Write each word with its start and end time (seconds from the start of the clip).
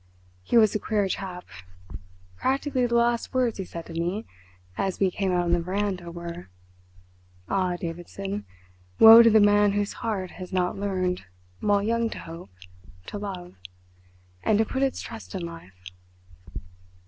He 0.41 0.57
was 0.57 0.73
a 0.73 0.79
queer 0.79 1.07
chap. 1.07 1.45
Practically 2.35 2.87
the 2.87 2.95
last 2.95 3.35
words 3.35 3.59
he 3.59 3.63
said 3.65 3.85
to 3.85 3.93
me, 3.93 4.25
as 4.75 4.99
we 4.99 5.11
came 5.11 5.31
out 5.31 5.43
on 5.43 5.51
the 5.51 5.61
veranda, 5.61 6.09
were: 6.09 6.49
"'Ah, 7.47 7.75
Davidson, 7.75 8.43
woe 8.97 9.21
to 9.21 9.29
the 9.29 9.39
man 9.39 9.73
whose 9.73 9.93
heart 10.01 10.31
has 10.31 10.51
not 10.51 10.75
learned 10.75 11.25
while 11.59 11.83
young 11.83 12.09
to 12.09 12.17
hope, 12.17 12.49
to 13.05 13.19
love 13.19 13.53
and 14.41 14.57
to 14.57 14.65
put 14.65 14.81
its 14.81 15.01
trust 15.03 15.35
in 15.35 15.45
life!' 15.45 15.83